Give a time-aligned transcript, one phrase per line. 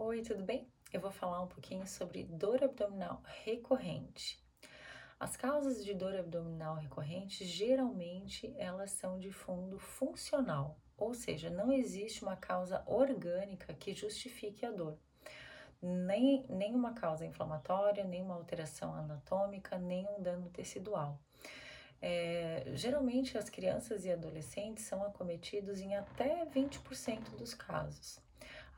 [0.00, 0.64] Oi, tudo bem?
[0.92, 4.40] Eu vou falar um pouquinho sobre dor abdominal recorrente.
[5.18, 11.72] As causas de dor abdominal recorrente, geralmente, elas são de fundo funcional, ou seja, não
[11.72, 14.96] existe uma causa orgânica que justifique a dor.
[15.82, 21.20] Nem, nem uma causa inflamatória, nem uma alteração anatômica, nem um dano tecidual.
[22.00, 28.27] É, geralmente, as crianças e adolescentes são acometidos em até 20% dos casos.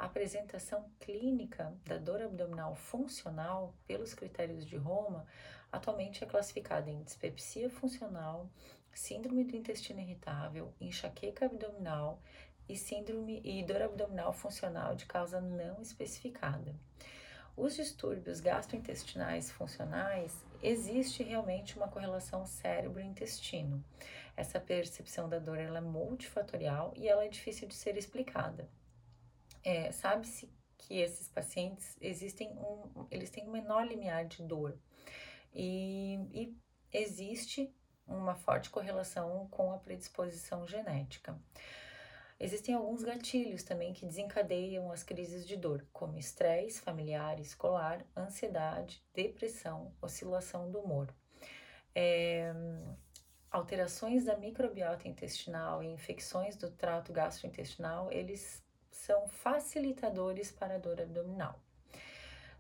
[0.01, 5.27] A apresentação clínica da dor abdominal funcional, pelos critérios de Roma,
[5.71, 8.49] atualmente é classificada em dispepsia funcional,
[8.95, 12.19] síndrome do intestino irritável, enxaqueca abdominal
[12.67, 16.75] e síndrome e dor abdominal funcional de causa não especificada.
[17.55, 23.85] Os distúrbios gastrointestinais funcionais existe realmente uma correlação cérebro-intestino.
[24.35, 28.67] Essa percepção da dor ela é multifatorial e ela é difícil de ser explicada.
[29.63, 34.79] É, Sabe-se que esses pacientes existem um, eles têm um menor limiar de dor
[35.55, 36.57] e, e
[36.93, 37.73] existe
[38.07, 41.39] uma forte correlação com a predisposição genética.
[42.39, 49.05] Existem alguns gatilhos também que desencadeiam as crises de dor, como estresse familiar, escolar, ansiedade,
[49.15, 51.15] depressão, oscilação do humor.
[51.95, 52.51] É,
[53.51, 58.65] alterações da microbiota intestinal e infecções do trato gastrointestinal, eles
[59.07, 61.59] são facilitadores para a dor abdominal.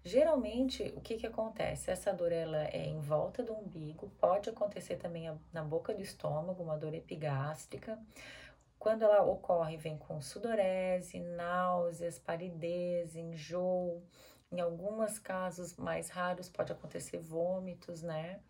[0.02, 1.90] Geralmente, o que, que acontece?
[1.90, 6.62] Essa dor ela é em volta do umbigo, pode acontecer também na boca do estômago,
[6.62, 7.98] uma dor epigástrica.
[8.78, 14.02] Quando ela ocorre, vem com sudorese, náuseas, paridez, enjoo.
[14.50, 18.40] Em alguns casos mais raros, pode acontecer vômitos, né?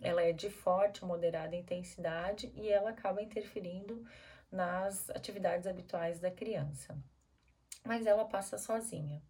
[0.00, 4.02] Ela é de forte moderada intensidade e ela acaba interferindo
[4.50, 6.98] nas atividades habituais da criança
[7.84, 9.22] mas ela passa sozinha.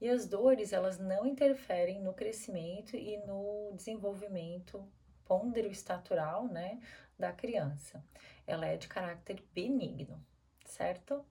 [0.00, 4.86] E as dores, elas não interferem no crescimento e no desenvolvimento
[5.24, 6.80] pôndero estatural, né,
[7.18, 8.04] da criança.
[8.46, 10.24] Ela é de caráter benigno,
[10.64, 11.24] certo?